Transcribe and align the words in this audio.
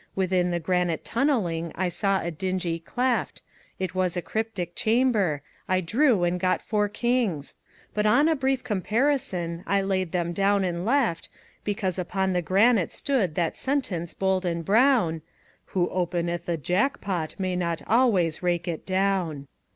Within 0.15 0.49
the 0.49 0.59
granite 0.59 1.05
tunneling 1.05 1.71
I 1.75 1.87
saw 1.89 2.21
a 2.21 2.31
dingy 2.31 2.79
cleft; 2.79 3.43
It 3.77 3.93
was 3.93 4.17
a 4.17 4.21
cryptic 4.23 4.73
chamber. 4.73 5.43
I 5.69 5.79
drew, 5.79 6.23
and 6.23 6.39
got 6.39 6.63
four 6.63 6.89
kings. 6.89 7.53
But 7.93 8.07
on 8.07 8.27
a 8.27 8.35
brief 8.35 8.63
comparison 8.63 9.63
I 9.67 9.83
laid 9.83 10.11
them 10.11 10.33
down 10.33 10.65
and 10.65 10.83
left, 10.87 11.29
Because 11.63 11.99
upon 11.99 12.33
the 12.33 12.41
granite 12.41 12.91
stood 12.91 13.35
that 13.35 13.59
sentence 13.59 14.15
bold 14.15 14.43
and 14.43 14.65
brown: 14.65 15.21
"Who 15.65 15.87
openeth 15.89 16.49
a 16.49 16.57
jackpot 16.57 17.35
may 17.37 17.55
not 17.55 17.83
always 17.85 18.41
rake 18.41 18.67
it 18.67 18.87
down." 18.87 19.45